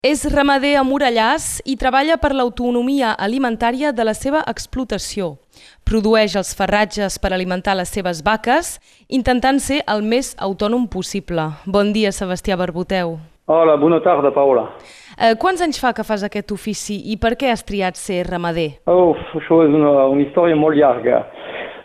És 0.00 0.22
ramader 0.32 0.78
a 0.80 0.82
Morellàs 0.88 1.58
i 1.68 1.74
treballa 1.76 2.14
per 2.16 2.30
l'autonomia 2.32 3.10
alimentària 3.20 3.90
de 3.92 4.06
la 4.08 4.14
seva 4.16 4.40
explotació. 4.48 5.26
Produeix 5.84 6.38
els 6.40 6.54
ferratges 6.56 7.18
per 7.20 7.34
alimentar 7.36 7.74
les 7.76 7.92
seves 7.92 8.22
vaques, 8.24 8.70
intentant 9.12 9.60
ser 9.60 9.82
el 9.84 10.00
més 10.00 10.32
autònom 10.40 10.88
possible. 10.88 11.44
Bon 11.66 11.92
dia, 11.92 12.14
Sebastià 12.16 12.56
Barboteu. 12.56 13.18
Hola, 13.44 13.76
bona 13.76 14.00
tarda, 14.00 14.32
Paola. 14.32 14.70
Eh, 15.18 15.34
quants 15.36 15.60
anys 15.60 15.82
fa 15.84 15.92
que 15.92 16.08
fas 16.08 16.24
aquest 16.24 16.56
ofici 16.56 16.96
i 17.12 17.20
per 17.20 17.36
què 17.36 17.52
has 17.52 17.66
triat 17.68 18.00
ser 18.00 18.24
ramader? 18.32 18.70
Oh, 18.88 19.12
això 19.36 19.60
és 19.68 19.80
una, 19.82 20.08
una 20.16 20.24
història 20.24 20.56
molt 20.56 20.80
llarga. 20.80 21.26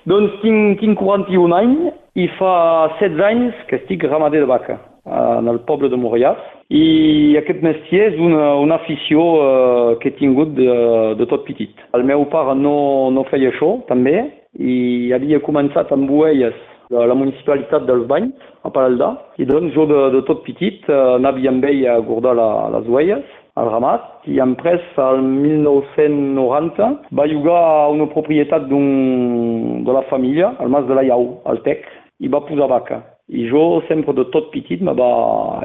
Doncs 0.08 0.40
tinc, 0.40 0.80
tinc 0.80 1.04
41 1.04 1.60
anys 1.60 1.92
i 2.16 2.32
fa 2.40 2.58
16 2.96 3.28
anys 3.28 3.64
que 3.68 3.84
estic 3.84 4.08
ramader 4.08 4.48
de 4.48 4.54
vaca 4.56 4.80
en 5.04 5.52
el 5.52 5.66
poble 5.68 5.92
de 5.92 6.00
Morellàs 6.00 6.55
i 6.74 7.36
aquest 7.38 7.62
mestier 7.62 8.08
és 8.12 8.16
una, 8.18 8.56
una 8.58 8.80
afició 8.80 9.22
uh, 9.38 9.92
que 10.02 10.10
he 10.10 10.18
tingut 10.18 10.56
de, 10.58 10.72
de 11.20 11.28
tot 11.30 11.46
petit. 11.46 11.74
El 11.94 12.06
meu 12.10 12.26
pare 12.32 12.56
no, 12.58 13.12
no 13.14 13.26
feia 13.30 13.52
això, 13.54 13.76
també, 13.90 14.16
i 14.58 15.12
havia 15.14 15.44
començat 15.46 15.92
amb 15.94 16.10
ovelles 16.10 16.58
de 16.90 17.06
la 17.06 17.18
municipalitat 17.18 17.86
dels 17.86 18.06
Banys, 18.10 18.34
a 18.66 18.72
Paraldà, 18.74 19.12
i 19.38 19.46
doncs 19.46 19.76
jo 19.78 19.86
de, 19.90 20.02
de 20.16 20.22
tot 20.26 20.42
petit 20.48 20.86
uh, 20.90 21.18
anava 21.20 21.44
amb 21.52 21.66
ell 21.70 21.84
a 21.92 22.00
guardar 22.06 22.34
la, 22.40 22.50
les 22.78 22.90
ovelles 22.90 23.42
al 23.56 23.70
ramat 23.72 24.26
i 24.28 24.36
després, 24.36 24.82
al 25.00 25.22
1990, 25.22 26.90
va 27.16 27.28
llogar 27.30 27.60
a 27.62 27.92
una 27.94 28.10
propietat 28.12 28.66
de 28.68 29.94
la 29.96 30.04
família, 30.10 30.56
al 30.60 30.74
Mas 30.74 30.90
de 30.90 30.98
la 30.98 31.06
Iau, 31.08 31.30
al 31.46 31.62
Tec, 31.64 31.86
i 32.20 32.32
va 32.32 32.44
posar 32.48 32.70
vaca. 32.72 33.02
I 33.26 33.48
jo 33.50 33.82
sempre 33.88 34.14
de 34.14 34.28
tot 34.30 34.52
petit 34.54 34.82
me 34.86 34.94
va... 34.94 35.10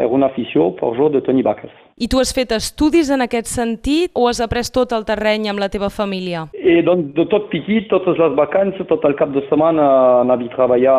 era 0.00 0.09
una 0.09 0.30
afició 0.32 0.70
per 0.78 0.95
jo 0.96 1.10
de 1.12 1.20
tenir 1.20 1.45
vaques. 1.45 1.73
I 2.00 2.09
tu 2.09 2.20
has 2.23 2.32
fet 2.32 2.54
estudis 2.56 3.10
en 3.12 3.20
aquest 3.20 3.50
sentit 3.52 4.16
o 4.16 4.26
has 4.30 4.40
après 4.40 4.73
tot 4.73 4.95
el 4.96 5.04
terreny 5.04 5.50
amb 5.50 5.60
la 5.60 5.68
teva 5.68 5.90
família? 5.92 6.46
I 6.56 6.80
doncs 6.87 7.12
de 7.18 7.26
tot 7.28 7.51
petit, 7.52 7.90
totes 7.93 8.16
les 8.16 8.37
vacances, 8.38 8.88
tot 8.88 9.04
el 9.04 9.16
cap 9.21 9.34
de 9.37 9.45
setmana 9.51 9.88
anava 10.24 10.48
a 10.48 10.54
treballar 10.56 10.98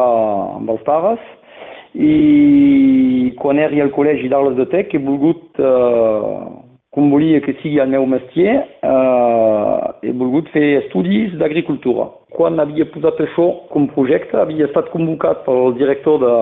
amb 0.62 0.76
els 0.76 0.86
pares 0.86 1.30
i 1.98 3.34
quan 3.42 3.60
era 3.60 3.82
al 3.84 3.92
col·legi 3.92 4.30
d'Arles 4.32 4.56
de 4.62 4.68
Tec 4.72 4.94
he 4.96 5.02
volgut 5.04 5.60
eh, 5.60 6.62
com 6.92 7.10
volia 7.12 7.42
que 7.44 7.56
sigui 7.62 7.80
el 7.80 7.92
meu 7.92 8.06
mestier, 8.06 8.62
eh, 8.84 9.91
he 10.02 10.12
volgut 10.18 10.50
fer 10.54 10.82
estudis 10.82 11.34
d'agricultura. 11.40 12.10
Quan 12.34 12.60
havia 12.60 12.88
posat 12.90 13.20
això 13.22 13.48
com 13.72 13.90
projecte, 13.96 14.38
havia 14.40 14.68
estat 14.70 14.90
convocat 14.94 15.44
pel 15.46 15.76
director 15.78 16.22
de, 16.24 16.36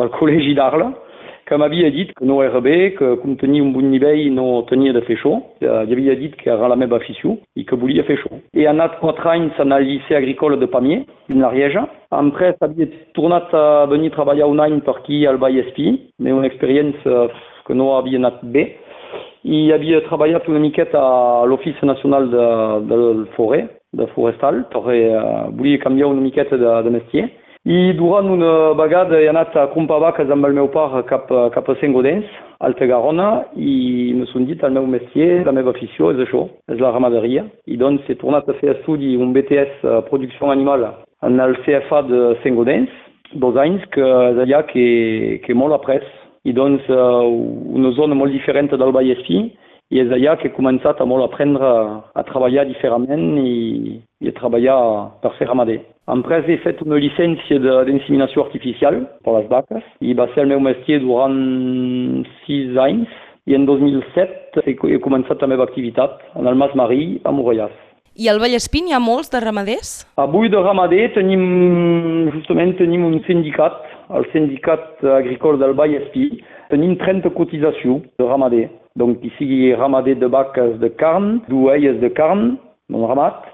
del 0.00 0.10
col·legi 0.16 0.56
d'Arla, 0.58 0.90
que 1.48 1.56
m'havia 1.56 1.88
dit 1.88 2.10
que 2.12 2.26
no 2.28 2.42
era 2.44 2.60
bé, 2.60 2.92
que 2.98 3.14
com 3.22 3.36
tenia 3.40 3.64
un 3.64 3.70
bon 3.72 3.86
nivell 3.88 4.26
no 4.36 4.66
tenia 4.68 4.92
de 4.92 5.00
fer 5.06 5.16
això. 5.16 5.38
Ja 5.64 5.78
havia 5.80 6.16
dit 6.18 6.34
que 6.36 6.50
era 6.52 6.68
la 6.68 6.76
meva 6.76 6.98
afició 7.00 7.38
i 7.56 7.64
que 7.64 7.78
volia 7.80 8.04
fer 8.04 8.18
això. 8.18 8.40
He 8.52 8.66
anat 8.68 8.98
quatre 9.00 9.30
anys 9.32 9.56
al 9.64 9.72
liceu 9.86 10.18
agricole 10.18 10.58
de 10.60 10.68
Pamiers, 10.68 11.06
en 11.32 11.40
l'Arieja. 11.40 11.86
Après, 12.12 12.52
havia 12.60 12.90
tornat 13.16 13.54
a 13.56 13.86
venir 13.88 14.12
treballar 14.12 14.50
un 14.52 14.60
any 14.60 14.82
per 14.84 14.98
aquí 14.98 15.24
al 15.24 15.40
Vallespí, 15.40 15.94
però 16.20 16.36
una 16.42 16.52
experiència 16.52 17.24
que 17.64 17.76
no 17.76 17.94
havia 17.96 18.20
anat 18.20 18.44
bé 18.52 18.68
i 19.44 19.68
havia 19.72 20.00
treballat 20.06 20.48
una 20.48 20.62
miqueta 20.62 21.00
a 21.00 21.44
l'Ofici 21.46 21.86
Nacional 21.86 22.30
de, 22.32 22.46
del 22.90 23.26
Forer, 23.36 23.66
de 23.96 24.06
Forestal, 24.14 24.64
perquè 24.72 24.98
uh, 25.14 25.50
volia 25.56 25.82
canviar 25.82 26.10
una 26.10 26.24
miqueta 26.24 26.58
de, 26.58 26.72
de 26.84 26.94
mestier. 26.98 27.28
I 27.68 27.92
durant 27.98 28.30
una 28.32 28.72
vegada 28.78 29.18
he 29.20 29.28
anat 29.28 29.56
a 29.58 29.66
comprar 29.74 29.98
vaques 30.00 30.30
amb 30.30 30.46
el 30.46 30.54
meu 30.56 30.68
cap, 31.08 31.28
cap 31.52 31.68
a 31.68 31.74
Sant 31.80 31.92
Godens, 31.92 32.28
Alta 32.64 32.86
Garona, 32.86 33.44
me 33.54 34.26
són 34.32 34.46
dit 34.48 34.62
el 34.64 34.72
meu 34.72 34.86
mestier, 34.86 35.44
la 35.46 35.52
meva 35.52 35.74
afició 35.74 36.12
és 36.14 36.22
això, 36.24 36.46
és 36.72 36.80
la 36.80 36.92
ramaderia. 36.94 37.44
I 37.66 37.76
doncs 37.76 38.08
he 38.08 38.16
tornat 38.18 38.48
a 38.48 38.56
fer 38.60 38.72
estudi, 38.76 39.16
un 39.16 39.34
BTS 39.34 39.84
uh, 39.84 40.00
Producció 40.08 40.50
Animal 40.50 40.88
en 41.22 41.40
el 41.40 41.58
CFA 41.64 42.02
de 42.08 42.22
Sant 42.42 42.56
Godens, 42.56 42.90
dos 43.34 43.58
anys, 43.60 43.84
que 43.92 44.06
és 44.06 44.40
allà 44.46 44.62
que, 44.70 44.86
que 45.44 45.54
molt 45.54 45.76
après 45.76 46.02
i 46.44 46.52
doncs 46.54 46.84
uh, 46.92 47.24
una 47.74 47.90
zona 47.96 48.14
molt 48.18 48.32
diferent 48.32 48.70
del 48.70 48.94
Vallespí 48.94 49.48
i 49.90 50.02
és 50.02 50.10
allà 50.12 50.36
que 50.36 50.50
he 50.50 50.56
començat 50.56 51.00
a 51.00 51.06
molt 51.08 51.24
aprendre 51.24 51.68
a 52.12 52.24
treballar 52.28 52.66
diferentment 52.68 53.38
i, 53.40 53.96
i 54.20 54.28
a 54.28 54.36
treballar 54.36 54.80
per 55.22 55.32
ser 55.38 55.48
ramader. 55.48 55.78
Après, 56.08 56.44
he 56.48 56.58
fet 56.64 56.80
una 56.84 57.00
llicència 57.00 57.60
d'inseminació 57.60 58.44
artificial 58.46 59.02
per 59.24 59.34
les 59.38 59.48
vaques 59.48 59.88
i 60.00 60.14
va 60.16 60.28
ser 60.32 60.44
el 60.44 60.52
meu 60.52 60.60
mestier 60.64 61.00
durant 61.04 62.24
sis 62.44 62.76
anys 62.84 63.12
i 63.48 63.56
en 63.56 63.64
2007 63.68 64.64
he 64.68 65.00
començat 65.04 65.40
la 65.40 65.48
meva 65.52 65.64
activitat 65.68 66.20
en 66.36 66.48
el 66.48 66.56
Mas 66.60 66.74
Marí 66.76 67.20
a 67.24 67.32
Morellàs. 67.32 67.72
I 68.18 68.26
al 68.28 68.40
Vallespí 68.42 68.80
hi 68.82 68.92
ha 68.96 68.98
molts 68.98 69.30
de 69.32 69.40
ramaders? 69.40 69.90
Avui 70.18 70.50
de 70.50 70.58
ramader 70.58 71.12
tenim, 71.14 71.44
justament 72.34 72.74
tenim 72.80 73.04
un 73.06 73.20
sindicat, 73.28 73.78
el 74.14 74.26
sindicat 74.32 75.04
agricol 75.04 75.58
del 75.58 75.74
Vallespí. 75.74 76.42
Tenim 76.68 76.96
30 77.00 77.30
cotitzacions 77.36 78.04
de 78.18 78.24
ramader. 78.24 78.68
Donc, 78.96 79.20
qui 79.20 79.30
sigui 79.38 79.74
ramader 79.74 80.16
de 80.18 80.26
vaques 80.26 80.78
de 80.82 80.88
carn, 80.88 81.40
d'ovelles 81.48 82.00
de 82.00 82.08
carn, 82.08 82.56
non 82.90 83.06
ramat, 83.06 83.44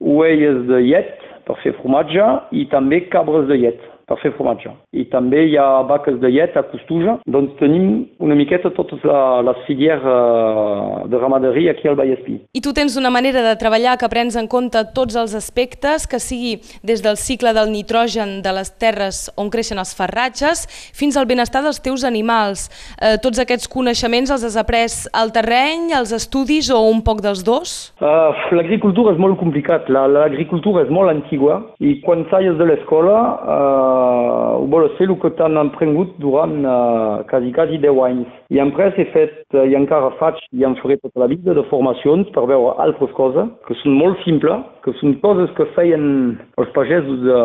ovelles 0.00 0.66
de 0.68 0.82
llet 0.84 1.14
per 1.46 1.56
fer 1.62 1.72
formatge 1.80 2.26
i 2.52 2.66
també 2.70 3.04
cabres 3.12 3.48
de 3.48 3.60
llet 3.62 3.80
per 4.10 4.18
fer 4.22 4.34
formatge. 4.36 4.74
I 4.92 5.06
també 5.08 5.46
hi 5.48 5.54
ha 5.56 5.82
vaques 5.88 6.18
de 6.20 6.28
llet 6.28 6.56
a 6.56 6.62
Costuja, 6.68 7.14
doncs 7.24 7.54
tenim 7.56 7.86
una 8.20 8.36
miqueta 8.36 8.68
totes 8.76 9.00
la, 9.08 9.40
les 9.40 9.62
filières 9.64 10.04
uh, 10.04 11.06
de 11.08 11.16
ramaderia 11.16 11.72
aquí 11.72 11.88
al 11.88 11.96
Vallespí. 11.96 12.36
I 12.52 12.60
tu 12.60 12.74
tens 12.76 12.98
una 13.00 13.08
manera 13.08 13.40
de 13.46 13.54
treballar 13.56 13.96
que 13.96 14.10
prens 14.12 14.36
en 14.36 14.50
compte 14.52 14.82
tots 14.92 15.16
els 15.16 15.32
aspectes, 15.38 16.04
que 16.04 16.20
sigui 16.20 16.58
des 16.84 17.00
del 17.00 17.16
cicle 17.16 17.54
del 17.56 17.72
nitrogen 17.72 18.42
de 18.44 18.52
les 18.52 18.72
terres 18.76 19.22
on 19.40 19.48
creixen 19.52 19.80
els 19.80 19.94
ferratges 19.96 20.66
fins 20.92 21.16
al 21.16 21.28
benestar 21.30 21.64
dels 21.64 21.80
teus 21.80 22.04
animals. 22.04 22.68
Eh, 23.00 23.16
tots 23.24 23.40
aquests 23.40 23.70
coneixements 23.72 24.28
els 24.34 24.44
has 24.44 24.58
après 24.60 24.92
al 25.16 25.32
terreny, 25.32 25.92
als 25.96 26.12
estudis 26.12 26.68
o 26.68 26.82
un 26.90 27.00
poc 27.06 27.22
dels 27.24 27.40
dos? 27.46 27.94
Uh, 28.02 28.36
L'agricultura 28.52 29.14
és 29.14 29.20
molt 29.20 29.38
complicat, 29.40 29.88
l'agricultura 29.88 30.84
és 30.84 30.92
molt 30.92 31.12
antigua 31.12 31.62
i 31.80 31.96
quan 32.04 32.26
saies 32.32 32.58
de 32.60 32.66
l'escola 32.68 33.18
uh, 33.40 34.81
que 35.22 35.30
t'han 35.38 35.56
emprengut 35.56 36.14
durant 36.18 36.64
uh, 36.64 37.22
quasi, 37.28 37.52
quasi 37.52 37.78
10 37.78 38.00
anys. 38.06 38.26
I 38.50 38.60
després 38.60 38.98
he 38.98 39.06
fet, 39.12 39.34
uh, 39.54 39.66
i 39.66 39.76
encara 39.78 40.10
faig, 40.18 40.40
i 40.52 40.64
en 40.64 40.76
faré 40.80 40.96
tota 40.98 41.20
la 41.20 41.30
vida, 41.30 41.54
de 41.54 41.62
formacions 41.70 42.28
per 42.34 42.46
veure 42.46 42.74
altres 42.82 43.12
coses, 43.18 43.48
que 43.66 43.74
són 43.82 43.94
molt 43.98 44.18
simples, 44.24 44.64
que 44.84 44.92
són 45.00 45.14
coses 45.22 45.50
que 45.56 45.68
feien 45.76 46.38
els 46.58 46.72
pagesos 46.74 47.22
de, 47.22 47.38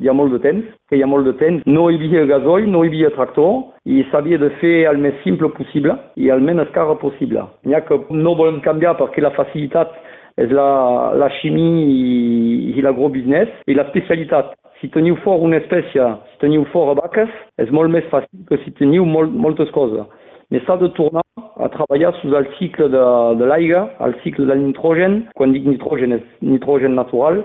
hi 0.00 0.08
ha 0.08 0.14
molt 0.16 0.32
de 0.32 0.40
temps, 0.42 0.64
que 0.88 0.96
hi 0.96 1.02
ha 1.04 1.08
molt 1.10 1.28
de 1.28 1.34
temps 1.38 1.64
no 1.66 1.88
hi 1.90 1.98
havia 2.00 2.26
gasoil, 2.28 2.68
no 2.70 2.84
hi 2.84 2.90
havia 2.90 3.12
tractor, 3.14 3.60
i 3.84 4.02
s'havia 4.10 4.38
de 4.40 4.50
fer 4.60 4.86
el 4.90 5.00
més 5.02 5.16
simple 5.24 5.50
possible 5.56 5.96
i 6.16 6.30
el 6.32 6.40
menys 6.44 6.72
car 6.74 6.88
possible. 7.00 7.44
Ha 7.68 7.82
que 7.86 8.00
no 8.10 8.36
volem 8.38 8.60
canviar 8.64 8.96
perquè 8.98 9.22
la 9.22 9.34
facilitat 9.36 9.92
és 10.40 10.52
la, 10.54 11.12
la 11.20 11.28
chimie 11.40 11.84
i, 11.84 12.72
i 12.72 12.84
l'agrobusiness 12.84 13.52
i 13.68 13.76
la 13.76 13.86
specialitat. 13.90 14.56
Si 14.80 14.88
teniu 14.88 15.18
fort 15.20 15.42
una 15.44 15.58
espècie, 15.60 16.04
si 16.32 16.38
teniu 16.40 16.64
fort 16.72 16.96
vaques, 16.96 17.28
és 17.60 17.68
molt 17.76 17.92
més 17.92 18.06
fàcil 18.08 18.46
que 18.48 18.56
si 18.62 18.72
teniu 18.78 19.04
molt, 19.04 19.34
moltes 19.36 19.68
coses. 19.76 20.06
Mais 20.50 20.64
s'ha 20.64 20.78
de 20.80 20.88
tornar 20.96 21.22
a 21.36 21.68
treballar 21.74 22.14
sus 22.18 22.32
el 22.34 22.48
cicle 22.56 22.88
de, 22.88 23.02
de 23.38 23.48
l'aigua, 23.50 23.82
el 24.06 24.16
cicle 24.24 24.48
del 24.48 24.62
nitrogen, 24.64 25.20
quan 25.36 25.52
dic 25.52 25.68
nitrogen 25.68 26.16
és 26.16 26.24
nitrogen 26.40 26.96
natural, 26.96 27.42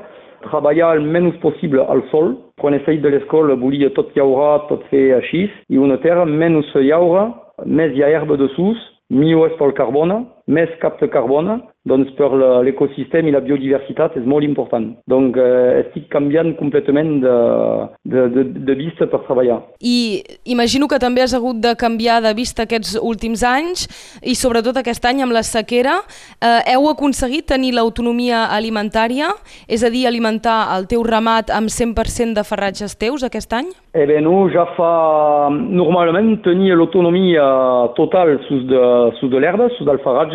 treballar 0.47 0.93
el 0.95 1.03
menys 1.03 1.35
possible 1.43 1.83
al 1.91 2.05
sol. 2.13 2.37
Quan 2.61 2.73
he 2.73 2.79
fet 2.87 3.03
de 3.03 3.11
l'escola 3.11 3.59
volia 3.59 3.91
tot 3.97 4.15
llaurar, 4.15 4.69
tot 4.71 4.87
fer 4.93 5.09
així, 5.19 5.43
i 5.67 5.81
una 5.81 5.99
terra 5.99 6.23
menys 6.25 6.71
llaura, 6.79 7.27
més 7.65 7.91
hi 7.93 8.05
ha 8.05 8.13
herba 8.15 8.39
de 8.39 8.47
sus, 8.55 8.79
millor 9.11 9.51
és 9.51 9.59
pel 9.59 9.75
carbona, 9.75 10.23
més 10.47 10.69
capta 10.81 11.07
carbona, 11.09 11.59
doncs 11.85 12.09
per 12.17 12.31
l'ecosistema 12.65 13.29
i 13.29 13.33
la 13.33 13.41
biodiversitat 13.45 14.15
és 14.17 14.25
molt 14.25 14.45
important. 14.45 14.87
Donc 15.09 15.37
eh, 15.37 15.83
estic 15.83 16.07
canviant 16.13 16.55
completament 16.57 17.19
de, 17.21 17.35
de, 18.09 18.25
de, 18.33 18.45
de 18.67 18.75
vista 18.77 19.05
per 19.09 19.21
treballar. 19.27 19.59
I 19.81 20.23
imagino 20.49 20.89
que 20.89 20.99
també 21.01 21.21
has 21.21 21.35
hagut 21.37 21.61
de 21.61 21.75
canviar 21.77 22.21
de 22.25 22.33
vista 22.37 22.65
aquests 22.65 22.97
últims 23.01 23.45
anys 23.45 23.85
i 24.25 24.33
sobretot 24.37 24.77
aquest 24.81 25.05
any 25.05 25.21
amb 25.25 25.35
la 25.35 25.45
sequera. 25.45 25.99
Eh, 26.41 26.73
heu 26.73 26.89
aconseguit 26.89 27.45
tenir 27.53 27.75
l'autonomia 27.77 28.47
alimentària, 28.55 29.29
és 29.69 29.85
a 29.85 29.93
dir, 29.93 30.07
alimentar 30.09 30.57
el 30.75 30.89
teu 30.89 31.05
ramat 31.05 31.53
amb 31.53 31.69
100% 31.69 32.33
de 32.33 32.45
ferratges 32.45 32.97
teus 32.97 33.25
aquest 33.25 33.53
any? 33.53 33.69
Eh 33.93 34.07
bé, 34.09 34.19
no, 34.25 34.45
ja 34.53 34.65
fa... 34.75 34.91
Normalment 35.55 36.39
tenia 36.43 36.75
l'autonomia 36.75 37.45
total 37.95 38.33
sus 38.47 38.65
de, 38.67 38.81
sus 39.19 39.29
de 39.31 39.39
l'herba, 39.39 39.69
sus 39.77 39.87
del 39.87 40.01
ferratge, 40.03 40.34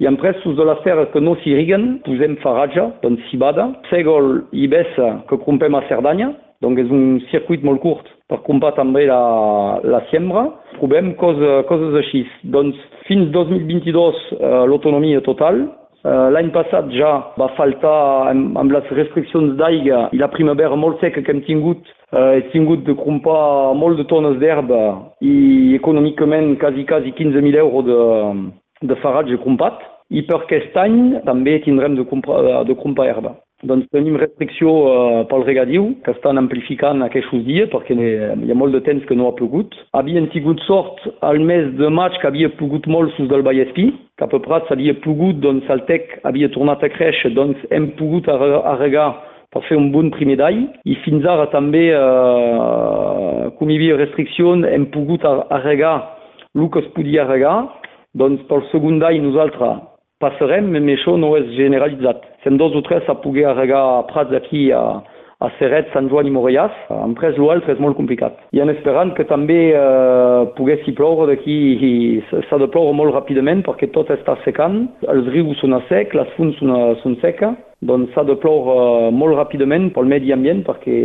I 0.00 0.06
en 0.08 0.16
presos 0.16 0.56
de 0.56 0.64
les 0.64 0.78
terres 0.80 1.10
que 1.12 1.20
no 1.20 1.34
s'irriguen, 1.42 1.98
posem 2.06 2.38
faratge, 2.40 2.86
doncs 3.02 3.26
cibada, 3.28 3.66
sègol 3.90 4.46
i 4.56 4.68
bessa 4.72 5.18
que 5.28 5.36
compem 5.44 5.76
a 5.76 5.82
Cerdanya, 5.90 6.30
doncs 6.64 6.86
és 6.86 6.94
un 6.94 7.18
circuit 7.28 7.64
molt 7.64 7.82
curt 7.84 8.08
per 8.30 8.38
comprar 8.46 8.72
també 8.78 9.04
la, 9.10 9.20
la 9.84 10.00
siembra. 10.08 10.46
Trobem 10.78 11.12
coses, 11.20 11.66
coses 11.68 11.98
així. 12.00 12.24
Doncs 12.54 12.80
fins 13.08 13.28
2022 13.34 14.24
eh, 14.38 14.64
l'autonomia 14.70 15.20
total, 15.26 15.66
Uh, 16.00 16.30
L'any 16.32 16.46
passat 16.48 16.86
ja 16.96 17.10
va 17.36 17.50
faltar 17.58 18.30
amb, 18.30 18.70
les 18.72 18.86
restriccions 18.96 19.50
d'aigua 19.58 20.06
i 20.16 20.20
la 20.22 20.30
primavera 20.32 20.72
molt 20.72 20.96
seca 21.04 21.20
que 21.20 21.34
hem 21.34 21.42
tingut, 21.44 21.90
uh, 22.14 22.38
he 22.38 22.46
tingut 22.54 22.86
de 22.86 22.94
comprar 22.96 23.74
molt 23.76 24.00
de 24.00 24.06
tones 24.08 24.38
d'herba 24.40 24.78
i 25.20 25.76
econòmicament 25.76 26.54
quasi, 26.62 26.86
quasi 26.88 27.12
15.000 27.18 27.60
euros 27.60 27.84
de, 27.90 27.98
de 28.82 28.96
faratge 29.04 29.38
comprat. 29.44 29.80
I 30.10 30.24
per 30.26 30.40
aquest 30.40 30.74
any 30.80 31.20
també 31.26 31.60
tindrem 31.62 31.94
de 31.94 32.04
comprar, 32.10 32.64
de 32.66 32.74
comprar 32.74 33.06
herba. 33.12 33.36
Doncs 33.68 33.90
tenim 33.92 34.16
restricció 34.16 34.70
uh, 34.72 35.22
pel 35.28 35.44
regadiu, 35.44 35.90
que 36.04 36.14
estan 36.14 36.40
amplificant 36.40 37.04
aquests 37.04 37.42
dies 37.44 37.68
perquè 37.68 37.92
hi 37.92 38.50
ha 38.50 38.56
molt 38.56 38.72
de 38.72 38.80
temps 38.86 39.04
que 39.06 39.14
no 39.14 39.28
ha 39.28 39.36
plogut. 39.36 39.76
Havien 39.92 40.30
tingut 40.32 40.62
sort 40.64 41.04
al 41.28 41.42
mes 41.44 41.68
de 41.76 41.90
maig 41.92 42.16
que 42.22 42.30
havia 42.30 42.48
plogut 42.56 42.88
molt 42.88 43.12
sus 43.18 43.28
del 43.28 43.44
Vallespí, 43.44 43.90
que 44.16 44.24
a 44.24 44.30
peu 44.32 44.40
près 44.44 44.64
s'havia 44.68 44.96
pogut, 45.04 45.42
doncs 45.44 45.68
el 45.68 45.84
tec 45.90 46.16
havia 46.24 46.48
tornat 46.56 46.82
a 46.82 46.90
créixer, 46.92 47.34
doncs 47.36 47.60
hem 47.70 47.92
pogut 48.00 48.32
arregar 48.32 49.10
per 49.52 49.62
fer 49.66 49.76
un 49.76 49.90
bon 49.92 50.10
primer 50.14 50.38
d'any 50.40 50.62
i 50.86 50.96
fins 51.04 51.26
ara 51.26 51.48
també, 51.52 51.88
eh, 51.90 53.50
com 53.58 53.70
hi 53.70 53.76
havia 53.76 53.98
restriccions, 53.98 54.66
hem 54.66 54.88
pogut 54.94 55.26
arregar 55.26 55.96
el 56.56 56.68
que 56.70 56.80
es 56.80 56.90
podia 56.96 57.24
arregar, 57.24 57.68
doncs 58.18 58.42
pel 58.48 58.64
segon 58.72 58.98
d'any 59.02 59.22
nosaltres 59.22 59.86
passarem, 60.20 60.68
però 60.74 60.92
això 60.94 61.16
no 61.16 61.32
és 61.38 61.48
generalitzat. 61.56 62.26
Sem 62.44 62.58
dos 62.60 62.74
o 62.76 62.82
tres 62.84 63.08
a 63.08 63.16
poder 63.22 63.46
arregar 63.48 64.04
prats 64.10 64.34
aquí 64.36 64.68
a, 64.72 65.00
a 65.40 65.48
Seret, 65.58 65.88
Sant 65.94 66.10
Joan 66.12 66.28
i 66.28 66.34
Morellàs. 66.34 66.74
En 66.92 67.14
pres 67.16 67.38
l'altre 67.40 67.72
és 67.72 67.80
molt 67.80 67.96
complicat. 67.96 68.36
I 68.52 68.60
en 68.60 68.72
esperant 68.74 69.14
que 69.16 69.24
també 69.28 69.72
eh, 69.72 70.42
poguessi 70.58 70.92
ploure 70.96 71.30
d'aquí, 71.30 71.56
s'ha 72.28 72.60
de 72.60 72.68
ploure 72.68 72.92
molt 72.96 73.16
ràpidament 73.16 73.64
perquè 73.64 73.88
tot 73.94 74.12
està 74.12 74.36
secant, 74.44 74.82
els 75.08 75.32
rius 75.32 75.60
són 75.62 75.78
a 75.78 75.82
sec, 75.88 76.14
les 76.18 76.36
fonts 76.36 76.60
són, 76.60 76.76
són 77.00 77.16
seques, 77.24 77.56
doncs 77.80 78.12
s'ha 78.12 78.24
de 78.28 78.36
ploure 78.36 79.08
molt 79.16 79.38
ràpidament 79.38 79.88
pel 79.94 80.08
medi 80.08 80.34
ambient 80.34 80.60
perquè 80.66 80.96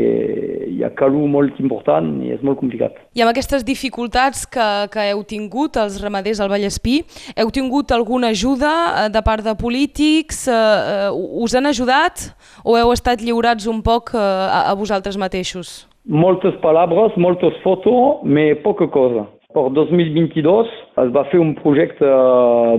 hi 0.68 0.84
ha 0.84 0.92
calor 1.00 1.30
molt 1.32 1.60
important 1.64 2.10
i 2.26 2.34
és 2.36 2.44
molt 2.44 2.60
complicat. 2.60 2.98
I 3.16 3.24
amb 3.24 3.32
aquestes 3.32 3.64
dificultats 3.68 4.44
que, 4.52 4.68
que 4.92 5.08
heu 5.12 5.24
tingut, 5.28 5.80
els 5.80 6.02
ramaders 6.04 6.42
al 6.44 6.52
Vallespí, 6.52 7.00
heu 7.40 7.52
tingut 7.56 7.96
alguna 7.96 8.34
ajuda 8.36 8.74
eh, 9.06 9.10
de 9.14 9.24
part 9.24 9.46
de 9.46 9.56
polítics? 9.56 10.46
Eh, 10.52 10.56
eh, 10.56 11.10
us 11.16 11.56
han 11.56 11.72
ajudat 11.72 12.30
o 12.64 12.76
heu 12.80 12.92
estat 12.92 13.24
lliurats 13.24 13.70
un 13.72 13.80
poc 13.86 14.12
a, 14.20 14.66
a 14.68 14.74
vosaltres 14.76 15.16
mateixos? 15.16 15.86
Moltes 16.06 16.54
paraules, 16.62 17.16
moltes 17.18 17.56
fotos, 17.64 18.20
però 18.22 18.62
poca 18.62 18.86
cosa. 18.94 19.26
Per 19.56 19.70
2022 19.72 20.68
es 21.00 21.12
va 21.16 21.22
fer 21.32 21.40
un 21.40 21.54
projecte 21.56 22.08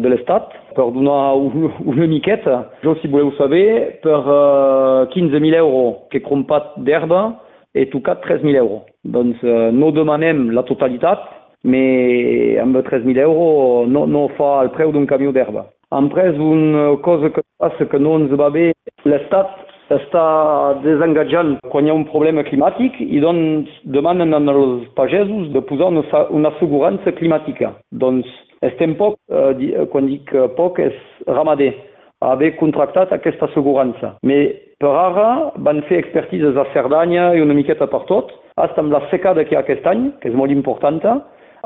de 0.02 0.11
l'Estat 0.12 0.50
per 0.76 0.84
donar 0.93 1.32
una 1.40 2.08
miqueta, 2.11 2.67
jo 2.84 2.93
si 3.00 3.08
voleu 3.08 3.31
saber, 3.38 3.96
per 4.05 4.19
uh, 4.20 5.06
15.000 5.14 5.56
euros 5.56 6.02
que 6.11 6.20
he 6.20 6.26
comprat 6.26 6.75
d'herba 6.84 7.23
he 7.73 7.87
tocat 7.94 8.20
3.000 8.28 8.61
euros. 8.61 8.84
Doncs 9.08 9.40
uh, 9.40 9.70
no 9.73 9.88
demanem 9.96 10.50
la 10.52 10.67
totalitat, 10.69 11.25
però 11.64 12.62
amb 12.62 12.76
3.000 12.84 13.25
euros 13.25 13.88
no, 13.88 14.05
no 14.06 14.28
fa 14.37 14.52
el 14.67 14.70
preu 14.76 14.93
d'un 14.93 15.08
camió 15.08 15.32
d'herba. 15.32 15.64
Hem 15.96 16.11
pres 16.12 16.37
una 16.37 16.90
cosa 17.00 17.32
que 17.32 17.40
passa 17.58 17.88
que 17.88 17.99
no 17.99 18.19
ens 18.20 18.37
va 18.37 18.50
bé, 18.52 18.69
l'Estat 19.08 19.64
està 19.94 20.26
desengatjant 20.82 21.56
quan 21.70 21.86
hi 21.86 21.92
ha 21.92 21.98
un 21.98 22.06
problema 22.10 22.44
climàtic 22.46 22.98
i 23.00 23.20
doncs 23.22 23.70
demanen 23.94 24.34
als 24.34 24.86
pagesos 24.98 25.52
de 25.54 25.62
posar 25.68 25.92
una, 25.92 26.02
una 26.30 26.50
assegurança 26.54 27.14
climàtica. 27.18 27.74
Doncs 27.92 28.26
estem 28.66 28.96
poc, 28.98 29.18
eh, 29.30 29.84
quan 29.92 30.08
dic 30.10 30.32
poc, 30.56 30.80
és 30.80 30.96
ramader, 31.28 31.74
haver 32.20 32.56
contractat 32.56 33.12
aquesta 33.12 33.46
assegurança. 33.46 34.16
Mais 34.22 34.56
per 34.80 34.92
ara 34.92 35.52
van 35.56 35.82
fer 35.88 36.00
expertises 36.02 36.56
a 36.56 36.66
Cerdanya 36.72 37.30
i 37.36 37.44
una 37.44 37.54
miqueta 37.56 37.86
per 37.86 38.02
tot, 38.10 38.32
hasta 38.56 38.82
amb 38.82 38.92
la 38.92 39.04
secada 39.10 39.44
que 39.44 39.54
hi 39.54 39.58
ha 39.58 39.64
aquest 39.64 39.86
any, 39.86 40.10
que 40.20 40.28
és 40.32 40.36
molt 40.36 40.52
important, 40.52 41.00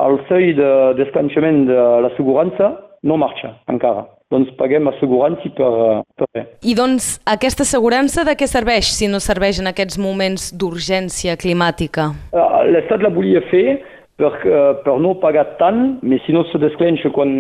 el 0.01 0.21
seuil 0.29 0.55
de 0.59 0.71
descanxament 0.99 1.67
de 1.69 1.81
l'assegurança 2.05 2.71
no 3.07 3.21
marxa 3.21 3.55
encara 3.71 4.07
doncs 4.31 4.51
paguem 4.59 4.87
assegurança 4.89 5.51
per, 5.59 5.71
per 6.15 6.27
res. 6.35 6.51
I 6.63 6.75
doncs 6.79 7.13
aquesta 7.29 7.67
assegurança 7.67 8.25
de 8.27 8.37
què 8.39 8.47
serveix 8.47 8.93
si 8.95 9.11
no 9.11 9.19
serveix 9.23 9.59
en 9.59 9.71
aquests 9.73 9.99
moments 9.99 10.51
d'urgència 10.55 11.35
climàtica? 11.41 12.13
Uh, 12.31 12.61
L'Estat 12.71 13.03
la 13.03 13.11
volia 13.11 13.43
fer 13.51 13.81
per, 14.21 14.31
uh, 14.31 14.77
per 14.85 14.95
no 15.03 15.17
pagar 15.19 15.47
tant, 15.59 15.99
però 16.07 16.21
si 16.23 16.35
no 16.37 16.45
se 16.53 16.61
desclenxa 16.63 17.11
quan, 17.17 17.33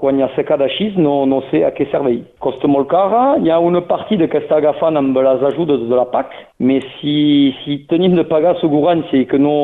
quan 0.00 0.16
hi 0.16 0.24
ha 0.24 0.30
secada 0.38 0.64
així, 0.70 0.88
no, 0.96 1.18
no 1.28 1.42
sé 1.50 1.60
a 1.68 1.72
què 1.76 1.84
serveix. 1.92 2.22
Costa 2.40 2.70
molt 2.70 2.88
cara, 2.88 3.36
hi 3.44 3.52
ha 3.52 3.58
una 3.60 3.84
partida 3.90 4.30
que 4.32 4.40
està 4.40 4.62
agafant 4.62 4.96
amb 4.96 5.20
les 5.28 5.44
ajudes 5.50 5.84
de 5.90 6.00
la 6.00 6.06
PAC, 6.14 6.32
però 6.64 6.80
si, 6.96 7.18
si 7.60 7.82
tenim 7.92 8.16
de 8.16 8.24
pagar 8.30 8.56
assegurança 8.56 9.20
i 9.20 9.28
que 9.28 9.40
no, 9.42 9.58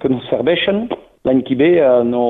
que 0.00 0.08
no 0.08 0.24
serveixen, 0.30 0.86
l'any 1.28 1.44
que 1.44 1.60
ve 1.60 1.74
uh, 1.82 2.00
no, 2.08 2.24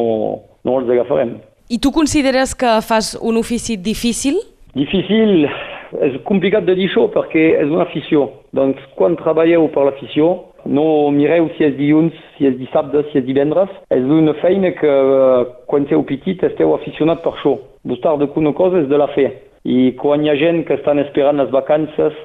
no 0.66 0.81
els 0.81 0.90
agafarem. 0.90 1.38
I 1.70 1.78
tu 1.78 1.93
consideres 1.93 2.52
que 2.58 2.67
fas 2.82 3.14
un 3.22 3.37
ofici 3.38 3.76
difícil? 3.76 4.40
Difícil, 4.75 5.44
és 6.02 6.17
complicat 6.26 6.64
de 6.67 6.75
dir 6.75 6.88
això 6.88 7.05
perquè 7.14 7.44
és 7.61 7.70
una 7.70 7.84
afició. 7.84 8.25
Doncs 8.58 8.81
quan 8.99 9.14
treballeu 9.20 9.69
per 9.70 9.84
l'afició, 9.87 10.32
no 10.67 11.12
mireu 11.14 11.46
si 11.55 11.69
és 11.69 11.76
dilluns, 11.78 12.17
si 12.34 12.49
és 12.50 12.56
dissabte, 12.58 13.05
si 13.12 13.20
és 13.20 13.26
divendres. 13.28 13.70
És 13.94 14.02
una 14.02 14.34
feina 14.43 14.72
que 14.81 14.94
quan 15.70 15.87
sou 15.93 16.02
petit 16.08 16.43
esteu 16.50 16.75
aficionat 16.75 17.22
per 17.22 17.37
això. 17.37 17.55
Buscar 17.87 18.16
de 18.19 18.26
una 18.43 18.52
cosa 18.52 18.82
és 18.82 18.90
de 18.90 18.99
la 18.99 19.06
fer. 19.14 19.31
I 19.62 19.93
quan 20.00 20.26
hi 20.26 20.32
ha 20.32 20.40
gent 20.43 20.64
que 20.66 20.75
estan 20.75 20.99
esperant 20.99 21.38
les 21.38 21.55
vacances, 21.55 22.19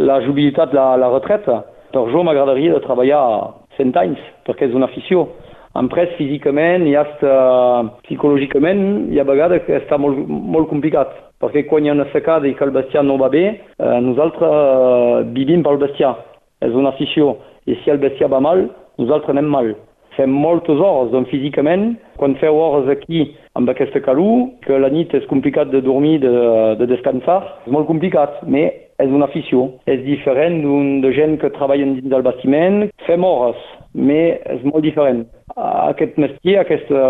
la 0.00 0.22
jubilitat, 0.24 0.72
la, 0.72 0.94
la 0.96 1.12
retreta, 1.12 1.60
per 1.92 2.08
jo 2.08 2.24
m'agradaria 2.24 2.72
de 2.72 2.80
treballar 2.88 3.52
100 3.76 4.00
anys, 4.00 4.24
perquè 4.48 4.70
és 4.70 4.80
una 4.80 4.88
afició 4.88 5.28
pres 5.92 6.14
físicament 6.16 6.86
i 6.88 6.94
hasta 6.96 7.32
psicològicament 8.06 9.12
hi 9.12 9.20
ha 9.20 9.28
vegades 9.28 9.64
que 9.66 9.76
està 9.80 9.98
molt, 10.00 10.18
molt 10.28 10.70
complicat 10.70 11.12
perquè 11.42 11.66
quan 11.68 11.84
hi 11.84 11.90
ha 11.90 11.96
una 11.96 12.08
secada 12.12 12.48
i 12.48 12.54
que 12.56 12.64
el 12.64 12.72
bestiar 12.72 13.04
no 13.04 13.18
va 13.20 13.28
bé, 13.32 13.44
eh, 13.52 13.98
nosaltres 14.00 14.48
eh, 14.48 15.26
vivim 15.36 15.62
pel 15.62 15.80
bestiar. 15.82 16.14
És 16.64 16.72
una 16.72 16.94
afició. 16.94 17.36
I 17.68 17.76
si 17.82 17.92
el 17.92 18.00
bestiar 18.00 18.30
va 18.32 18.40
mal, 18.40 18.64
nosaltres 18.96 19.34
anem 19.34 19.50
mal. 19.52 19.74
Fem 20.16 20.32
moltes 20.32 20.80
hores, 20.80 21.10
doncs 21.12 21.28
físicament, 21.28 21.90
quan 22.16 22.38
feu 22.40 22.56
hores 22.56 22.88
aquí 22.88 23.26
amb 23.58 23.68
aquesta 23.68 24.00
calor, 24.00 24.46
que 24.64 24.78
la 24.80 24.88
nit 24.88 25.12
és 25.12 25.28
complicat 25.28 25.68
de 25.74 25.82
dormir, 25.84 26.16
de, 26.24 26.32
de 26.80 26.88
descansar, 26.88 27.42
és 27.66 27.72
molt 27.74 27.88
complicat, 27.90 28.40
però 28.46 28.64
és 29.04 29.12
una 29.12 29.28
afició. 29.28 29.68
És 29.84 30.00
diferent 30.08 30.62
d'un 30.64 31.02
de 31.04 31.12
gent 31.12 31.36
que 31.42 31.52
treballen 31.52 31.98
dins 31.98 32.08
del 32.08 32.24
bastiment. 32.24 32.86
Fem 33.04 33.28
hores, 33.28 33.60
però 33.92 34.22
és 34.56 34.64
molt 34.64 34.88
diferent 34.88 35.26
aquest 35.54 36.16
mestier, 36.18 36.58
aquesta, 36.60 37.02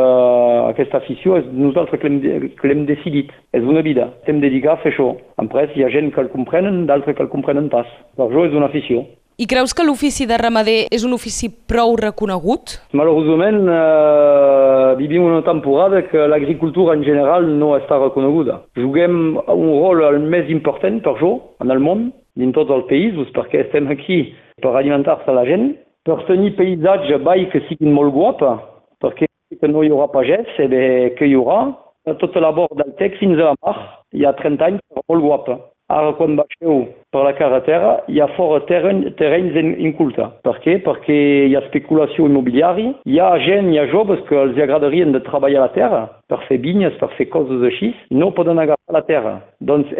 aquesta 0.70 1.00
afició, 1.00 1.38
és 1.40 1.46
nosaltres 1.50 2.00
que 2.02 2.68
l'hem 2.68 2.86
decidit. 2.88 3.32
És 3.56 3.64
una 3.64 3.82
vida. 3.82 4.10
Estem 4.20 4.40
dedicats 4.44 4.80
a 4.80 4.84
fer 4.84 4.92
això. 4.92 5.12
Après, 5.40 5.70
hi 5.74 5.84
ha 5.84 5.92
gent 5.92 6.12
que 6.12 6.20
el 6.20 6.32
comprenen, 6.34 6.84
d'altres 6.86 7.16
que 7.16 7.24
el 7.24 7.32
comprenen 7.32 7.70
pas. 7.72 7.88
Per 8.16 8.28
això 8.28 8.46
és 8.46 8.56
una 8.56 8.68
afició. 8.68 9.06
I 9.36 9.44
creus 9.44 9.74
que 9.76 9.84
l'ofici 9.84 10.24
de 10.24 10.36
ramader 10.40 10.86
és 10.96 11.02
un 11.04 11.12
ofici 11.12 11.50
prou 11.68 11.92
reconegut? 12.00 12.78
Malauradament, 12.96 13.58
eh, 13.68 14.94
vivim 14.96 15.26
una 15.26 15.42
temporada 15.44 16.00
que 16.08 16.24
l'agricultura 16.24 16.94
en 16.96 17.04
general 17.04 17.44
no 17.58 17.74
està 17.76 17.98
reconeguda. 18.00 18.62
Juguem 18.80 19.36
un 19.36 19.68
rol 19.82 20.06
el 20.08 20.20
més 20.20 20.48
important 20.48 21.02
per 21.04 21.18
jo 21.20 21.34
en 21.60 21.70
el 21.70 21.84
món, 21.84 22.12
dins 22.34 22.56
tots 22.56 22.72
els 22.72 22.88
països, 22.88 23.28
perquè 23.36 23.66
estem 23.66 23.92
aquí 23.92 24.32
per 24.62 24.72
alimentar-se 24.72 25.30
la 25.36 25.44
gent, 25.44 25.74
per 26.06 26.22
tenir 26.30 26.54
paisatge 26.56 27.18
bai 27.26 27.48
que 27.50 27.64
siguin 27.66 27.94
molt 27.94 28.14
guapa, 28.14 28.56
perquè 29.02 29.26
que 29.60 29.68
no 29.70 29.82
hi 29.82 29.90
haurà 29.90 30.08
pagès, 30.12 30.48
eh 30.62 31.14
que 31.18 31.26
hi 31.26 31.34
haurà 31.34 31.74
tota 32.20 32.40
la 32.40 32.52
bord 32.52 32.76
del 32.78 32.92
Tec 32.98 33.18
fins 33.18 33.38
a 33.38 33.50
la 33.50 33.56
mar, 33.62 33.78
hi 34.14 34.24
ha 34.24 34.32
30 34.38 34.64
anys, 34.64 34.84
molt 35.08 35.22
guapa. 35.22 35.58
Ara, 35.86 36.12
quan 36.18 36.34
baixeu 36.34 36.80
per 37.14 37.20
la 37.22 37.32
carretera, 37.38 37.92
hi 38.10 38.18
ha 38.18 38.26
fora 38.34 38.58
terreny, 38.66 39.04
terrenys 39.20 39.54
inculta. 39.78 40.32
Per 40.42 40.56
què? 40.64 40.80
Perquè 40.82 41.18
hi 41.46 41.54
ha 41.54 41.62
especulació 41.62 42.26
immobiliària, 42.26 42.90
hi 43.06 43.20
ha 43.22 43.28
gent, 43.44 43.70
hi 43.70 43.78
ha 43.78 43.86
joves 43.92 44.22
que 44.26 44.34
els 44.34 44.58
agradarien 44.58 45.14
de 45.14 45.22
treballar 45.28 45.62
la 45.62 45.74
terra, 45.76 46.02
per 46.26 46.40
fer 46.48 46.58
vinyes, 46.64 46.98
per 46.98 47.12
fer 47.14 47.28
coses 47.30 47.62
així, 47.70 47.92
no 48.10 48.32
poden 48.34 48.58
agafar 48.58 48.98
la 48.98 49.04
terra. 49.06 49.36
Doncs 49.62 49.94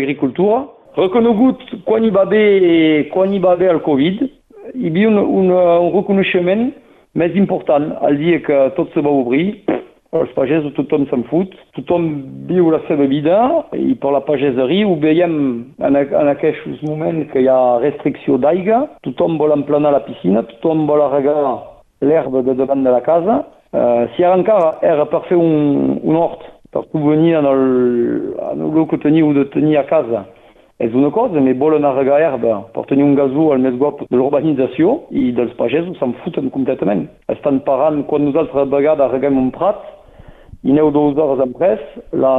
agricultura. 0.00 0.64
Reconegut 0.96 1.60
quan 1.86 2.02
hi 2.02 2.10
va 2.10 2.24
haver, 2.26 3.08
quan 3.14 3.32
hi 3.32 3.38
va 3.42 3.52
haver 3.54 3.70
el 3.76 3.82
Covid, 3.86 4.24
hi 4.74 4.88
havia 4.90 5.10
un, 5.10 5.18
un, 5.22 5.52
un 5.54 5.92
reconeixement 5.94 6.70
més 7.14 7.36
important. 7.38 7.92
Al 8.02 8.18
dia 8.18 8.40
que 8.42 8.58
tot 8.76 8.90
se 8.94 9.04
va 9.04 9.12
obrir, 9.22 9.62
els 10.10 10.30
pagesos 10.34 10.74
tothom 10.74 11.04
se'n 11.06 11.22
fot, 11.28 11.52
tothom 11.76 12.08
viu 12.48 12.72
la 12.74 12.80
seva 12.88 13.06
vida. 13.10 13.36
I 13.78 13.94
per 14.02 14.10
la 14.16 14.24
pageseria 14.26 14.88
ho 14.88 14.96
veiem 14.98 15.36
en, 15.78 16.00
en 16.00 16.32
aquests 16.32 16.82
moments 16.82 17.30
que 17.30 17.44
hi 17.44 17.48
ha 17.50 17.78
restricció 17.84 18.40
d'aigua, 18.42 18.82
tothom 19.06 19.38
vol 19.38 19.54
emplenar 19.54 19.94
la 19.94 20.02
piscina, 20.08 20.42
tothom 20.56 20.88
vol 20.90 21.06
regar 21.14 21.38
l'herba 22.02 22.42
de 22.42 22.56
davant 22.58 22.82
de 22.82 22.96
la 22.96 23.02
casa. 23.06 23.44
Uh, 23.70 24.10
si 24.16 24.26
ara 24.26 24.34
encara 24.40 24.74
era 24.82 25.06
per 25.06 25.22
fer 25.28 25.38
un, 25.38 26.00
un 26.02 26.18
hort, 26.18 26.42
per 26.74 26.82
venir 26.90 27.36
en 27.38 27.46
el, 27.46 27.64
en 28.50 28.66
el 28.66 28.86
que 28.90 28.98
teniu 28.98 29.30
de 29.36 29.46
tenir 29.54 29.78
a 29.78 29.86
casa, 29.86 30.26
una 30.94 31.10
cosa, 31.10 31.40
mais 31.40 31.58
volen 31.58 31.84
regar 31.84 32.20
herba 32.20 32.62
per 32.72 32.86
tenir 32.88 33.04
un 33.04 33.14
gasó 33.14 33.50
al 33.52 33.60
més 33.60 33.76
guap 33.76 34.00
de 34.06 34.16
l'urbanització 34.16 35.00
i 35.10 35.30
dels 35.36 35.52
pagesos 35.58 35.98
se'n 36.00 36.14
foten 36.24 36.48
completament. 36.50 37.06
Estan 37.28 37.60
parant, 37.66 38.02
quan 38.08 38.24
nosaltres 38.24 38.56
a 38.56 38.64
vegades 38.64 39.12
reguem 39.12 39.36
un 39.36 39.50
prat, 39.52 39.82
i 40.64 40.72
aneu 40.72 40.90
dues 40.92 41.16
hores 41.16 41.40
després, 41.40 41.80
la, 42.12 42.32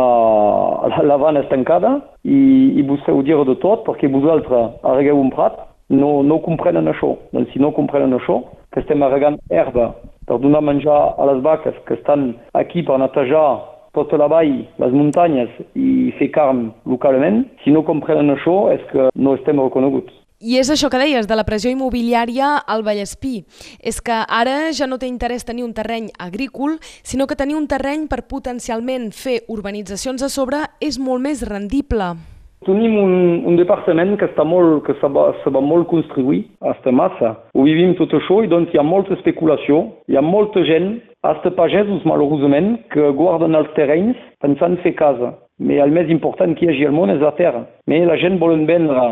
la, 0.89 1.03
la 1.09 1.17
van 1.21 1.37
és 1.37 1.49
tancada 1.49 1.95
i, 2.23 2.39
i 2.77 2.85
vos 2.85 3.01
feu 3.05 3.21
dir 3.25 3.37
de 3.45 3.55
tot 3.61 3.85
perquè 3.85 4.09
vosaltres 4.09 4.77
arregueu 4.85 5.21
un 5.21 5.31
prat, 5.33 5.57
no, 5.89 6.21
no 6.23 6.41
comprenen 6.45 6.89
això. 6.89 7.15
Doncs 7.33 7.53
si 7.53 7.61
no 7.61 7.73
comprenen 7.77 8.13
això, 8.17 8.39
que 8.71 8.81
estem 8.81 9.01
arregant 9.03 9.37
herba 9.51 9.91
per 10.29 10.37
donar 10.39 10.61
menjar 10.63 10.99
a 11.17 11.25
les 11.31 11.41
vaques 11.43 11.75
que 11.87 11.97
estan 11.97 12.31
aquí 12.57 12.85
per 12.87 12.99
netejar 13.01 13.47
tota 13.95 14.17
la 14.17 14.29
vall, 14.31 14.57
les 14.79 14.95
muntanyes 14.95 15.51
i 15.75 16.11
fer 16.19 16.31
carn 16.35 16.69
localment, 16.87 17.45
si 17.63 17.73
no 17.75 17.85
comprenen 17.87 18.33
això 18.35 18.71
és 18.73 18.83
que 18.91 19.09
no 19.15 19.35
estem 19.37 19.59
reconeguts. 19.59 20.17
I 20.41 20.55
és 20.57 20.71
això 20.73 20.89
que 20.89 20.97
deies, 20.97 21.27
de 21.29 21.35
la 21.37 21.45
pressió 21.45 21.69
immobiliària 21.69 22.55
al 22.65 22.81
Vallespí. 22.81 23.43
És 23.77 24.01
que 24.01 24.23
ara 24.25 24.71
ja 24.73 24.87
no 24.89 24.97
té 24.97 25.05
interès 25.05 25.45
tenir 25.45 25.61
un 25.67 25.75
terreny 25.77 26.09
agrícola, 26.17 26.79
sinó 27.05 27.27
que 27.29 27.37
tenir 27.37 27.59
un 27.59 27.69
terreny 27.69 28.07
per 28.09 28.23
potencialment 28.25 29.11
fer 29.13 29.43
urbanitzacions 29.53 30.25
a 30.25 30.33
sobre 30.33 30.65
és 30.81 30.97
molt 30.97 31.21
més 31.21 31.45
rendible. 31.45 32.15
Tenim 32.61 32.93
un, 33.01 33.13
un 33.49 33.55
departament 33.57 34.11
que, 34.21 34.27
està 34.29 34.43
molt, 34.45 34.83
que 34.85 34.93
se, 34.99 35.07
va, 35.09 35.31
se 35.41 35.49
va 35.49 35.63
molt 35.65 35.87
construir, 35.89 36.43
hasta 36.69 36.91
massa. 36.93 37.31
Ho 37.57 37.63
vivim 37.65 37.95
tot 37.97 38.11
això 38.13 38.43
i 38.45 38.49
doncs 38.51 38.69
hi 38.69 38.77
ha 38.77 38.83
molta 38.85 39.15
especulació, 39.15 39.79
hi 40.05 40.19
ha 40.19 40.21
molta 40.21 40.61
gent, 40.67 40.91
hasta 41.25 41.49
pagesos 41.57 42.05
malauradament, 42.05 42.75
que 42.93 43.09
guarden 43.17 43.57
els 43.57 43.71
terrenys 43.73 44.19
pensant 44.45 44.77
fer 44.83 44.93
casa. 44.99 45.31
Però 45.57 45.87
el 45.87 45.93
més 45.95 46.13
important 46.13 46.53
que 46.53 46.67
hi 46.67 46.69
hagi 46.69 46.85
al 46.85 46.93
món 46.93 47.09
és 47.13 47.21
la 47.21 47.33
terra. 47.39 47.63
Però 47.89 48.09
la 48.11 48.17
gent 48.21 48.37
volen 48.41 48.67
vendre 48.69 49.07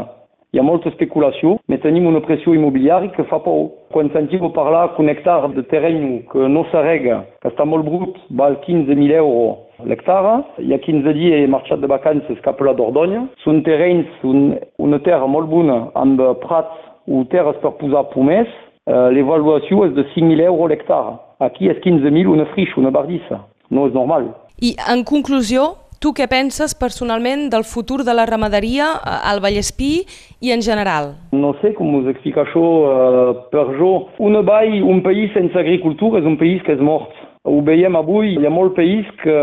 hi 0.54 0.62
ha 0.62 0.66
molta 0.66 0.90
especulació, 0.90 1.56
però 1.66 1.82
tenim 1.82 2.06
una 2.10 2.22
pressió 2.26 2.54
immobiliària 2.54 3.16
que 3.18 3.26
fa 3.32 3.40
por. 3.42 3.72
Quan 3.94 4.12
sentim 4.14 4.46
parlar 4.54 4.92
que 4.94 5.02
un 5.02 5.10
hectare 5.10 5.50
de 5.58 5.66
terreny 5.74 6.22
que 6.30 6.50
no 6.54 6.68
s'arrega, 6.70 7.24
que 7.42 7.50
està 7.50 7.66
molt 7.66 7.90
brut, 7.90 8.22
val 8.30 8.62
15.000 8.66 9.18
euros 9.24 9.66
l'hectare, 9.86 10.40
hi 10.60 10.74
ha 10.74 10.80
15 10.84 11.14
dies 11.18 11.44
he 11.44 11.48
marxat 11.52 11.82
de 11.84 11.90
vacances 11.92 12.40
cap 12.46 12.62
a 12.62 12.70
la 12.70 12.76
Dordonya, 12.78 13.26
són 13.44 13.64
terrenys, 13.68 14.10
un, 14.28 14.54
una 14.78 15.00
terra 15.06 15.28
molt 15.28 15.50
bona, 15.52 15.80
amb 16.00 16.22
prats 16.44 16.88
o 17.10 17.24
terres 17.32 17.60
per 17.64 17.76
posar 17.80 18.08
pomers, 18.14 18.52
eh, 18.86 19.08
l'avaluació 19.16 19.86
és 19.88 19.94
de 19.98 20.06
5.000 20.16 20.48
euros 20.48 20.72
l'hectare. 20.72 21.18
Aquí 21.40 21.70
és 21.72 21.80
15.000 21.86 22.28
una 22.28 22.48
frixa, 22.54 22.80
una 22.82 22.92
bardissa. 22.92 23.44
No 23.70 23.88
és 23.88 23.94
normal. 23.94 24.34
I 24.66 24.74
en 24.92 25.06
conclusió, 25.08 25.76
Tu 26.00 26.14
què 26.16 26.30
penses 26.32 26.72
personalment 26.80 27.50
del 27.52 27.66
futur 27.68 28.06
de 28.08 28.14
la 28.16 28.24
ramaderia 28.24 28.86
eh, 28.96 29.16
al 29.28 29.42
Vallespí 29.44 30.06
i 30.40 30.54
en 30.56 30.62
general? 30.64 31.10
No 31.36 31.52
sé 31.60 31.74
com 31.76 31.98
us 31.98 32.08
explicar 32.08 32.46
això 32.46 32.62
uh, 32.64 33.34
per 33.52 33.66
jo. 33.76 33.90
Un 34.24 34.40
vall, 34.48 34.78
un 34.80 35.02
país 35.04 35.34
sense 35.36 35.60
agricultura 35.60 36.22
és 36.24 36.30
un 36.30 36.38
país 36.40 36.64
que 36.64 36.78
és 36.78 36.80
mort. 36.80 37.12
Veiem 37.48 37.96
avui, 37.96 38.34
hi 38.36 38.46
ha 38.46 38.52
molts 38.52 38.76
països 38.76 39.12
que, 39.22 39.36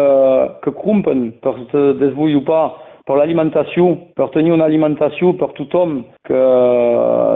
que 0.65 0.73
crumpen 0.83 1.31
per 1.41 1.55
se 1.71 1.85
desenvolupar 1.97 2.65
per 3.07 3.17
l'alimentació, 3.17 3.87
per 4.19 4.27
tenir 4.35 4.53
una 4.53 4.67
alimentació 4.67 5.33
per 5.41 5.53
tothom, 5.57 6.01
que 6.27 6.41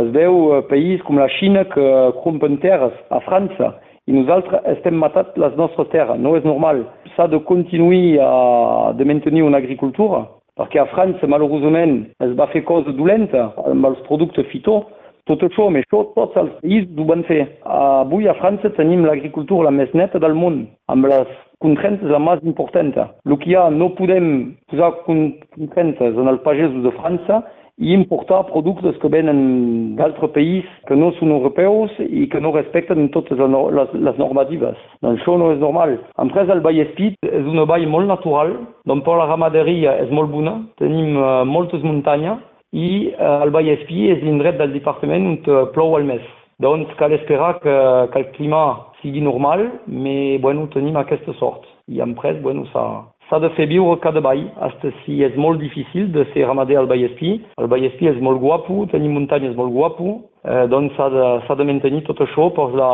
es 0.03 0.11
veu 0.13 0.37
eh, 0.57 0.65
països 0.69 1.05
com 1.07 1.21
la 1.21 1.31
Xina 1.39 1.63
que 1.71 1.87
crumpen 2.21 2.59
terres, 2.61 2.93
a 3.09 3.23
França, 3.25 3.71
i 4.11 4.17
nosaltres 4.17 4.67
estem 4.75 4.99
matant 4.99 5.31
les 5.39 5.57
nostres 5.57 5.89
terres. 5.95 6.19
No 6.19 6.35
és 6.37 6.45
normal. 6.45 6.83
S'ha 7.15 7.29
de 7.31 7.41
continuar 7.47 8.27
a, 8.27 8.93
de 8.99 9.07
mantenir 9.07 9.47
una 9.47 9.63
agricultura, 9.63 10.27
perquè 10.59 10.83
a 10.83 10.89
França, 10.91 11.31
malauradament, 11.31 12.03
es 12.27 12.35
va 12.37 12.51
fer 12.53 12.67
cosa 12.69 12.93
dolenta 12.99 13.53
amb 13.71 13.87
els 13.89 14.03
productes 14.11 14.51
fito, 14.51 14.83
tot 15.29 15.43
això, 15.47 15.69
tots 15.93 16.41
els 16.41 16.57
països 16.63 16.99
ho 16.99 17.07
van 17.11 17.25
fer. 17.29 17.45
Avui 17.65 18.29
a 18.29 18.37
França 18.41 18.73
tenim 18.77 19.05
l'agricultura 19.07 19.69
la 19.69 19.77
més 19.77 19.93
neta 19.95 20.21
del 20.23 20.35
món, 20.35 20.65
amb 20.89 21.09
les 21.11 21.31
contraintes 21.61 22.09
la 22.11 22.21
més 22.23 22.43
important. 22.45 22.93
El 23.27 23.39
que 23.43 23.57
ha, 23.57 23.69
no 23.71 23.93
podem 23.99 24.57
posar 24.73 24.95
contraintes 25.07 26.17
en 26.17 26.31
els 26.33 26.45
pagesos 26.47 26.85
de 26.87 26.95
França 26.99 27.43
i 27.81 27.95
importar 27.97 28.43
productes 28.51 28.97
que 29.01 29.09
venen 29.09 29.95
d'altres 29.97 30.33
països 30.35 30.69
que 30.89 30.97
no 31.01 31.11
són 31.17 31.33
europeus 31.33 31.95
i 32.05 32.27
que 32.33 32.41
no 32.45 32.53
respecten 32.53 33.09
totes 33.15 33.41
les, 33.41 33.95
les 34.05 34.21
normatives. 34.21 34.77
Doncs 35.01 35.23
això 35.23 35.39
no 35.41 35.49
és 35.55 35.63
normal. 35.63 35.97
Després, 36.19 36.53
el 36.53 36.61
Vallespí 36.65 37.15
és 37.25 37.49
una 37.49 37.65
vall 37.69 37.87
molt 37.89 38.11
natural, 38.11 38.53
doncs 38.89 39.07
per 39.07 39.17
la 39.17 39.31
ramaderia 39.33 39.97
és 40.05 40.13
molt 40.13 40.33
bona, 40.33 40.59
tenim 40.81 41.17
uh, 41.17 41.41
moltes 41.49 41.85
muntanyes 41.87 42.45
i 42.73 42.91
uh, 43.15 43.41
el 43.45 43.51
Vallespí 43.55 44.09
és 44.13 44.23
l'indret 44.23 44.59
del 44.61 44.75
departament 44.77 45.27
on 45.27 45.39
uh, 45.47 45.65
plou 45.75 45.97
el 45.99 46.07
mes. 46.09 46.23
Doncs 46.61 46.93
cal 46.99 47.13
esperar 47.17 47.55
que, 47.63 47.75
que 48.13 48.21
el 48.21 48.27
clima 48.37 48.65
sigui 49.01 49.23
normal, 49.25 49.65
però 49.87 50.41
bueno, 50.45 50.67
tenim 50.75 50.99
aquesta 51.01 51.33
sort. 51.39 51.65
I 51.89 52.03
després, 52.03 52.37
bueno, 52.45 52.67
ça, 52.75 52.83
s'ha 53.31 53.39
de 53.41 53.49
fer 53.57 53.67
viure 53.71 53.97
cada 54.03 54.21
ball, 54.21 54.43
hasta 54.61 54.91
si 55.05 55.23
és 55.25 55.37
molt 55.39 55.61
difícil 55.63 56.11
de 56.13 56.27
ser 56.35 56.45
ramader 56.47 56.77
al 56.81 56.91
Vallespí. 56.91 57.39
El 57.63 57.71
Vallespí 57.73 58.11
és 58.11 58.21
molt 58.21 58.43
guapo, 58.43 58.85
tenim 58.93 59.15
muntanyes 59.17 59.57
molt 59.57 59.73
guapo, 59.73 60.19
eh, 60.45 60.67
doncs 60.69 60.97
s'ha 60.99 61.09
de, 61.15 61.57
de 61.63 61.69
mantenir 61.73 62.05
tot 62.09 62.21
això 62.27 62.51
per 62.57 62.69
la, 62.77 62.93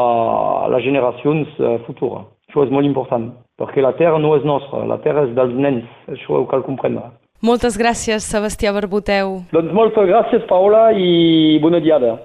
les 0.77 0.85
generacions 0.85 1.59
eh, 1.59 1.77
futures. 1.89 2.29
Això 2.47 2.67
és 2.67 2.73
molt 2.73 2.87
important, 2.87 3.33
perquè 3.59 3.83
la 3.83 3.97
terra 3.99 4.21
no 4.23 4.37
és 4.37 4.45
nostra, 4.47 4.85
la 4.87 5.01
terra 5.05 5.27
és 5.27 5.35
dels 5.37 5.57
nens, 5.57 5.89
això 6.13 6.39
ho 6.39 6.47
cal 6.51 6.63
comprendre. 6.69 7.11
Moltes 7.47 7.77
gràcies, 7.79 8.25
Sebastià 8.27 8.73
Barboteu. 8.75 9.37
Doncs 9.55 9.75
moltes 9.77 10.09
gràcies, 10.09 10.43
Paola, 10.51 10.89
i 10.99 11.61
bona 11.63 11.79
diada. 11.85 12.17